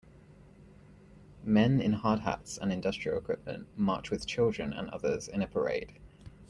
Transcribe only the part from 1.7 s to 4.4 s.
in hard hats and industrial equipment march with